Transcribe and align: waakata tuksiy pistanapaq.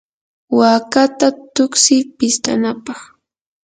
waakata 0.57 1.27
tuksiy 1.55 2.03
pistanapaq. 2.17 2.99